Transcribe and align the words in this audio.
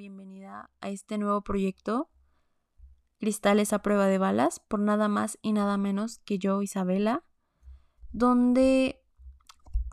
bienvenida 0.00 0.70
a 0.80 0.88
este 0.88 1.18
nuevo 1.18 1.42
proyecto, 1.42 2.08
Cristales 3.18 3.74
a 3.74 3.80
prueba 3.80 4.06
de 4.06 4.16
balas, 4.16 4.58
por 4.58 4.80
nada 4.80 5.08
más 5.08 5.38
y 5.42 5.52
nada 5.52 5.76
menos 5.76 6.20
que 6.20 6.38
yo, 6.38 6.62
Isabela, 6.62 7.22
donde 8.10 9.02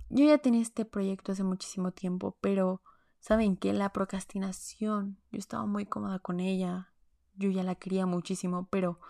yo 0.07 0.23
ya 0.23 0.37
tenía 0.37 0.61
este 0.61 0.85
proyecto 0.85 1.33
hace 1.33 1.43
muchísimo 1.43 1.91
tiempo, 1.91 2.37
pero 2.39 2.81
saben 3.19 3.57
que 3.57 3.73
la 3.73 3.91
procrastinación, 3.91 5.19
yo 5.29 5.39
estaba 5.39 5.65
muy 5.65 5.85
cómoda 5.85 6.19
con 6.19 6.39
ella, 6.39 6.93
yo 7.35 7.49
ya 7.49 7.63
la 7.63 7.75
quería 7.75 8.05
muchísimo, 8.05 8.69
pero, 8.71 9.01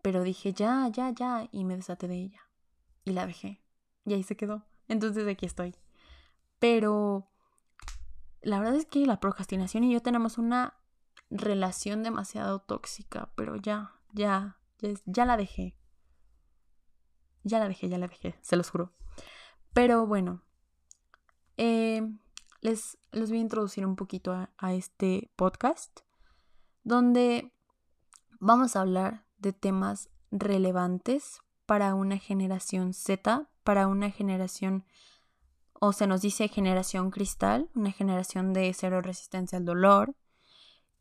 pero 0.00 0.22
dije 0.22 0.52
ya, 0.52 0.86
ya, 0.92 1.10
ya, 1.10 1.48
y 1.50 1.64
me 1.64 1.74
desaté 1.74 2.06
de 2.06 2.22
ella, 2.22 2.42
y 3.04 3.14
la 3.14 3.26
dejé, 3.26 3.64
y 4.04 4.14
ahí 4.14 4.22
se 4.22 4.36
quedó, 4.36 4.64
entonces 4.86 5.26
aquí 5.26 5.44
estoy. 5.44 5.74
Pero 6.60 7.32
la 8.46 8.60
verdad 8.60 8.76
es 8.76 8.86
que 8.86 9.04
la 9.06 9.18
procrastinación 9.18 9.82
y 9.82 9.92
yo 9.92 10.00
tenemos 10.00 10.38
una 10.38 10.74
relación 11.30 12.04
demasiado 12.04 12.60
tóxica, 12.60 13.32
pero 13.34 13.56
ya, 13.56 13.96
ya, 14.12 14.56
ya, 15.04 15.26
la 15.26 15.36
dejé. 15.36 15.76
Ya 17.42 17.58
la 17.58 17.66
dejé, 17.66 17.88
ya 17.88 17.98
la 17.98 18.06
dejé, 18.06 18.38
se 18.42 18.54
los 18.54 18.70
juro. 18.70 18.92
Pero 19.72 20.06
bueno, 20.06 20.44
eh, 21.56 22.08
les, 22.60 22.98
les, 23.10 23.30
voy 23.30 23.38
a 23.38 23.42
introducir 23.42 23.84
un 23.84 23.96
poquito 23.96 24.32
a, 24.32 24.50
a 24.58 24.74
este 24.74 25.28
podcast, 25.34 26.02
donde 26.84 27.52
vamos 28.38 28.76
a 28.76 28.82
hablar 28.82 29.26
de 29.38 29.54
temas 29.54 30.08
relevantes 30.30 31.40
para 31.66 31.96
una 31.96 32.16
generación 32.18 32.94
Z, 32.94 33.50
para 33.64 33.88
una 33.88 34.12
generación 34.12 34.84
o 35.80 35.92
se 35.92 36.06
nos 36.06 36.22
dice 36.22 36.48
generación 36.48 37.10
cristal, 37.10 37.70
una 37.74 37.92
generación 37.92 38.52
de 38.52 38.72
cero 38.74 39.02
resistencia 39.02 39.58
al 39.58 39.64
dolor. 39.64 40.14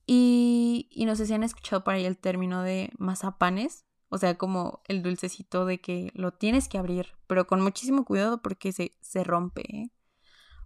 Y, 0.08 0.88
y 0.92 1.06
no 1.06 1.16
sé 1.16 1.26
si 1.26 1.34
han 1.34 1.44
escuchado 1.44 1.84
por 1.84 1.94
ahí 1.96 2.06
el 2.06 2.18
término 2.18 2.62
de 2.62 2.92
mazapanes, 2.98 3.86
o 4.10 4.18
sea, 4.18 4.38
como 4.38 4.82
el 4.88 5.02
dulcecito 5.02 5.66
de 5.66 5.82
que 5.82 6.12
lo 6.14 6.32
tienes 6.32 6.70
que 6.70 6.78
abrir, 6.78 7.08
pero 7.28 7.48
con 7.48 7.62
muchísimo 7.62 8.06
cuidado 8.06 8.42
porque 8.42 8.72
se, 8.72 8.96
se 9.02 9.24
rompe. 9.24 9.62
¿eh? 9.62 9.92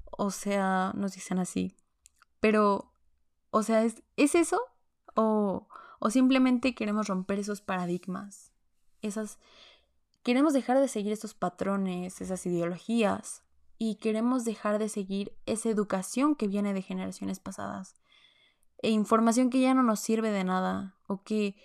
O 0.06 0.32
sea, 0.32 0.92
nos 0.96 1.14
dicen 1.14 1.40
así. 1.40 1.76
Pero, 2.40 2.92
o 3.52 3.64
sea, 3.64 3.84
¿es, 3.84 4.04
¿es 4.18 4.36
eso? 4.36 4.60
O, 5.16 5.68
o 6.00 6.10
simplemente 6.10 6.76
queremos 6.76 7.08
romper 7.08 7.40
esos 7.40 7.62
paradigmas, 7.62 8.52
esas... 9.02 9.40
Queremos 10.22 10.52
dejar 10.52 10.78
de 10.78 10.90
seguir 10.90 11.14
estos 11.14 11.34
patrones, 11.34 12.20
esas 12.20 12.46
ideologías, 12.46 13.42
y 13.80 13.96
queremos 13.96 14.46
dejar 14.46 14.78
de 14.78 14.90
seguir 14.90 15.36
esa 15.48 15.70
educación 15.70 16.36
que 16.36 16.48
viene 16.48 16.74
de 16.74 16.84
generaciones 16.84 17.40
pasadas 17.40 17.96
e 18.82 18.92
información 18.92 19.50
que 19.50 19.62
ya 19.62 19.74
no 19.74 19.82
nos 19.84 20.02
sirve 20.02 20.32
de 20.32 20.44
nada 20.44 20.98
o 21.08 21.24
que 21.24 21.56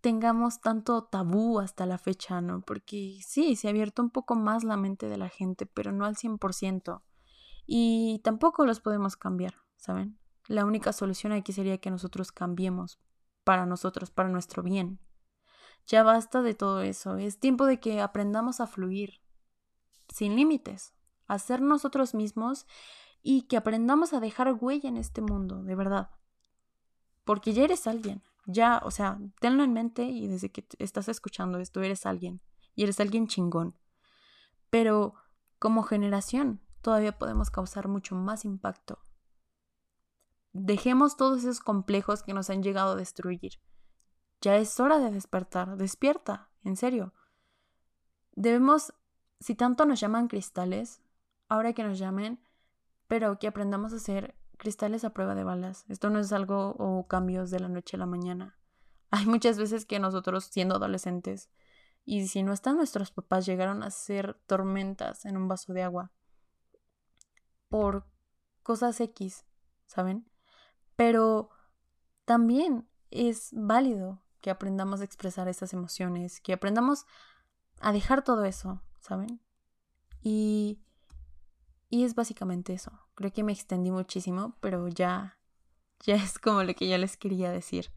tengamos 0.00 0.60
tanto 0.60 1.04
tabú 1.04 1.60
hasta 1.60 1.86
la 1.86 1.96
fecha, 1.96 2.40
¿no? 2.40 2.60
Porque 2.62 3.18
sí, 3.26 3.56
se 3.56 3.68
ha 3.68 3.70
abierto 3.70 4.02
un 4.02 4.10
poco 4.10 4.34
más 4.34 4.64
la 4.64 4.76
mente 4.76 5.08
de 5.08 5.16
la 5.16 5.28
gente, 5.28 5.64
pero 5.64 5.92
no 5.92 6.04
al 6.04 6.16
100%. 6.16 7.02
Y 7.66 8.20
tampoco 8.24 8.66
los 8.66 8.80
podemos 8.80 9.16
cambiar, 9.16 9.54
¿saben? 9.76 10.18
La 10.48 10.64
única 10.64 10.92
solución 10.92 11.32
aquí 11.32 11.52
sería 11.52 11.78
que 11.78 11.90
nosotros 11.90 12.32
cambiemos 12.32 12.98
para 13.44 13.64
nosotros, 13.64 14.10
para 14.10 14.28
nuestro 14.28 14.62
bien. 14.62 14.98
Ya 15.86 16.02
basta 16.02 16.42
de 16.42 16.54
todo 16.54 16.82
eso, 16.82 17.16
es 17.16 17.38
tiempo 17.38 17.66
de 17.66 17.80
que 17.80 18.00
aprendamos 18.00 18.60
a 18.60 18.66
fluir, 18.66 19.21
sin 20.08 20.36
límites, 20.36 20.94
a 21.26 21.38
ser 21.38 21.62
nosotros 21.62 22.14
mismos 22.14 22.66
y 23.22 23.42
que 23.42 23.56
aprendamos 23.56 24.12
a 24.12 24.20
dejar 24.20 24.52
huella 24.60 24.88
en 24.88 24.96
este 24.96 25.22
mundo, 25.22 25.62
de 25.62 25.74
verdad. 25.74 26.10
Porque 27.24 27.52
ya 27.52 27.64
eres 27.64 27.86
alguien, 27.86 28.22
ya, 28.46 28.80
o 28.84 28.90
sea, 28.90 29.18
tenlo 29.40 29.62
en 29.62 29.72
mente 29.72 30.04
y 30.04 30.26
desde 30.26 30.50
que 30.50 30.66
estás 30.78 31.08
escuchando 31.08 31.58
esto 31.58 31.80
eres 31.82 32.06
alguien 32.06 32.40
y 32.74 32.82
eres 32.82 33.00
alguien 33.00 33.28
chingón. 33.28 33.76
Pero 34.70 35.14
como 35.58 35.82
generación 35.82 36.60
todavía 36.80 37.16
podemos 37.16 37.50
causar 37.50 37.88
mucho 37.88 38.14
más 38.14 38.44
impacto. 38.44 38.98
Dejemos 40.52 41.16
todos 41.16 41.38
esos 41.38 41.60
complejos 41.60 42.22
que 42.22 42.34
nos 42.34 42.50
han 42.50 42.62
llegado 42.62 42.92
a 42.92 42.96
destruir. 42.96 43.60
Ya 44.40 44.56
es 44.56 44.78
hora 44.80 44.98
de 44.98 45.10
despertar, 45.10 45.76
despierta, 45.76 46.50
en 46.64 46.76
serio. 46.76 47.14
Debemos 48.32 48.92
si 49.42 49.54
tanto 49.54 49.84
nos 49.84 50.00
llaman 50.00 50.28
cristales, 50.28 51.02
ahora 51.48 51.72
que 51.72 51.84
nos 51.84 51.98
llamen, 51.98 52.40
pero 53.08 53.38
que 53.38 53.48
aprendamos 53.48 53.92
a 53.92 53.96
hacer 53.96 54.34
cristales 54.56 55.04
a 55.04 55.12
prueba 55.12 55.34
de 55.34 55.44
balas. 55.44 55.84
Esto 55.88 56.08
no 56.08 56.20
es 56.20 56.32
algo 56.32 56.76
o 56.78 57.06
cambios 57.08 57.50
de 57.50 57.60
la 57.60 57.68
noche 57.68 57.96
a 57.96 57.98
la 57.98 58.06
mañana. 58.06 58.58
Hay 59.10 59.26
muchas 59.26 59.58
veces 59.58 59.84
que 59.84 59.98
nosotros, 59.98 60.44
siendo 60.44 60.76
adolescentes, 60.76 61.50
y 62.04 62.26
si 62.28 62.42
no 62.42 62.52
están 62.52 62.76
nuestros 62.76 63.10
papás, 63.10 63.46
llegaron 63.46 63.82
a 63.82 63.90
ser 63.90 64.34
tormentas 64.46 65.24
en 65.24 65.36
un 65.36 65.48
vaso 65.48 65.72
de 65.72 65.82
agua 65.82 66.10
por 67.68 68.06
cosas 68.62 69.00
X, 69.00 69.44
¿saben? 69.86 70.30
Pero 70.96 71.50
también 72.24 72.88
es 73.10 73.50
válido 73.52 74.22
que 74.40 74.50
aprendamos 74.50 75.00
a 75.00 75.04
expresar 75.04 75.48
esas 75.48 75.72
emociones, 75.72 76.40
que 76.40 76.52
aprendamos 76.52 77.06
a 77.80 77.92
dejar 77.92 78.24
todo 78.24 78.44
eso, 78.44 78.82
¿saben? 79.02 79.40
Y, 80.22 80.80
y 81.90 82.04
es 82.04 82.14
básicamente 82.14 82.72
eso. 82.72 82.92
Creo 83.14 83.32
que 83.32 83.44
me 83.44 83.52
extendí 83.52 83.90
muchísimo, 83.90 84.56
pero 84.60 84.88
ya, 84.88 85.38
ya 86.00 86.14
es 86.14 86.38
como 86.38 86.62
lo 86.62 86.74
que 86.74 86.88
yo 86.88 86.96
les 86.96 87.18
quería 87.18 87.50
decir. 87.50 87.90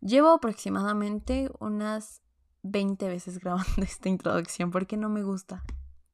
Llevo 0.00 0.30
aproximadamente 0.30 1.50
unas 1.58 2.20
20 2.62 3.08
veces 3.08 3.38
grabando 3.38 3.72
esta 3.82 4.08
introducción 4.08 4.70
porque 4.70 4.98
no 4.98 5.08
me 5.08 5.22
gusta, 5.22 5.64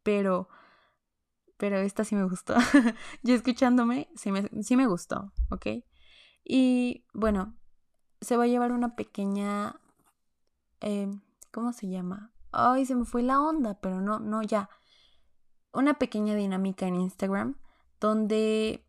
pero 0.04 0.48
pero 1.56 1.78
esta 1.78 2.04
sí 2.04 2.16
me 2.16 2.24
gustó. 2.24 2.56
yo 3.22 3.34
escuchándome 3.36 4.08
sí 4.16 4.32
me, 4.32 4.48
sí 4.62 4.76
me 4.76 4.88
gustó, 4.88 5.32
¿ok? 5.48 5.84
Y 6.44 7.04
bueno, 7.14 7.54
se 8.20 8.36
va 8.36 8.44
a 8.44 8.48
llevar 8.48 8.72
una 8.72 8.96
pequeña... 8.96 9.76
Eh, 10.80 11.08
¿Cómo 11.52 11.72
se 11.72 11.88
llama? 11.88 12.31
Ay, 12.52 12.86
se 12.86 12.94
me 12.94 13.04
fue 13.04 13.22
la 13.22 13.40
onda, 13.40 13.80
pero 13.80 14.00
no, 14.00 14.20
no, 14.20 14.42
ya. 14.42 14.68
Una 15.72 15.94
pequeña 15.94 16.34
dinámica 16.34 16.86
en 16.86 16.96
Instagram 16.96 17.56
donde 18.00 18.84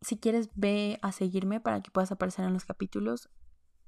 si 0.00 0.18
quieres 0.18 0.50
ve 0.54 0.98
a 1.02 1.12
seguirme 1.12 1.60
para 1.60 1.80
que 1.80 1.90
puedas 1.90 2.12
aparecer 2.12 2.44
en 2.44 2.52
los 2.52 2.64
capítulos 2.64 3.30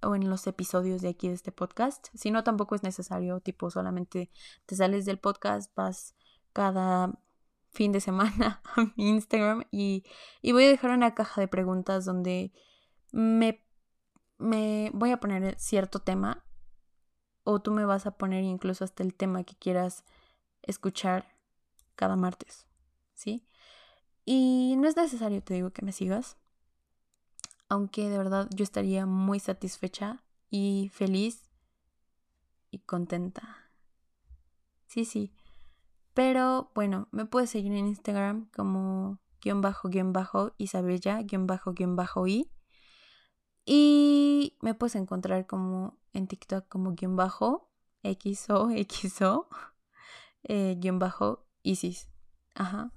o 0.02 0.14
en 0.14 0.28
los 0.28 0.46
episodios 0.46 1.02
de 1.02 1.10
aquí 1.10 1.28
de 1.28 1.34
este 1.34 1.52
podcast. 1.52 2.08
Si 2.14 2.30
no, 2.30 2.44
tampoco 2.44 2.74
es 2.74 2.82
necesario, 2.82 3.40
tipo, 3.40 3.70
solamente 3.70 4.30
te 4.66 4.76
sales 4.76 5.04
del 5.04 5.18
podcast, 5.18 5.74
vas 5.76 6.14
cada 6.52 7.18
fin 7.70 7.92
de 7.92 8.00
semana 8.00 8.62
a 8.76 8.84
mi 8.96 9.08
Instagram 9.10 9.64
y, 9.70 10.04
y 10.42 10.52
voy 10.52 10.64
a 10.64 10.68
dejar 10.68 10.90
una 10.90 11.14
caja 11.14 11.40
de 11.40 11.48
preguntas 11.48 12.04
donde 12.04 12.52
me, 13.12 13.62
me 14.38 14.90
voy 14.94 15.12
a 15.12 15.20
poner 15.20 15.58
cierto 15.58 16.00
tema 16.00 16.44
o 17.50 17.60
tú 17.60 17.70
me 17.70 17.86
vas 17.86 18.04
a 18.04 18.10
poner 18.10 18.44
incluso 18.44 18.84
hasta 18.84 19.02
el 19.02 19.14
tema 19.14 19.42
que 19.42 19.56
quieras 19.56 20.04
escuchar 20.60 21.34
cada 21.96 22.14
martes, 22.14 22.66
¿sí? 23.14 23.42
Y 24.26 24.74
no 24.76 24.86
es 24.86 24.98
necesario, 24.98 25.42
te 25.42 25.54
digo, 25.54 25.70
que 25.70 25.80
me 25.80 25.92
sigas, 25.92 26.36
aunque 27.70 28.10
de 28.10 28.18
verdad 28.18 28.50
yo 28.54 28.64
estaría 28.64 29.06
muy 29.06 29.40
satisfecha 29.40 30.22
y 30.50 30.90
feliz 30.92 31.48
y 32.70 32.80
contenta. 32.80 33.70
Sí, 34.86 35.06
sí. 35.06 35.32
Pero 36.12 36.70
bueno, 36.74 37.08
me 37.12 37.24
puedes 37.24 37.48
seguir 37.48 37.72
en 37.72 37.86
Instagram 37.86 38.50
como 38.54 39.20
guion 39.40 39.62
bajo 39.62 39.88
guion 39.88 40.12
bajo 40.12 40.52
Isabella 40.58 41.22
guion 41.22 41.46
bajo 41.46 41.72
guion 41.72 41.96
bajo 41.96 42.26
y. 42.26 42.50
Y 43.70 44.56
me 44.62 44.72
puedes 44.72 44.94
encontrar 44.94 45.46
como 45.46 45.98
en 46.14 46.26
TikTok 46.26 46.66
como 46.68 46.92
guion 46.92 47.16
bajo 47.16 47.70
XO 48.02 48.70
XO 48.70 49.46
eh, 50.44 50.76
guion 50.78 50.98
bajo 50.98 51.44
Isis. 51.62 52.08
Ajá. 52.54 52.94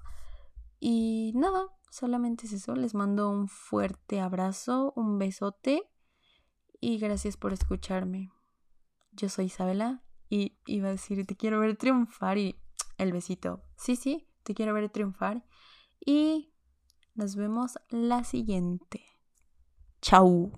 Y 0.80 1.34
nada, 1.36 1.68
solamente 1.90 2.46
es 2.46 2.54
eso. 2.54 2.74
Les 2.74 2.94
mando 2.94 3.30
un 3.30 3.50
fuerte 3.50 4.22
abrazo, 4.22 4.94
un 4.96 5.20
besote 5.20 5.92
y 6.80 7.00
gracias 7.00 7.36
por 7.36 7.52
escucharme. 7.52 8.32
Yo 9.12 9.28
soy 9.28 9.48
Isabela 9.48 10.02
y 10.30 10.58
iba 10.66 10.88
a 10.88 10.92
decir, 10.92 11.26
te 11.26 11.36
quiero 11.36 11.60
ver 11.60 11.76
triunfar 11.76 12.38
y 12.38 12.56
el 12.98 13.12
besito. 13.12 13.62
Sí, 13.76 13.98
sí, 13.98 14.30
te 14.44 14.54
quiero 14.54 14.74
ver 14.74 14.90
triunfar 14.90 15.44
y 16.00 16.54
nos 17.14 17.36
vemos 17.36 17.78
la 17.90 18.24
siguiente. 18.24 19.11
Châu. 20.02 20.52